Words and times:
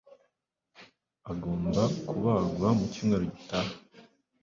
agomba 1.31 1.81
kubagwa 2.07 2.67
mu 2.77 2.85
cyumweru 2.93 3.25
gitaha 3.33 3.73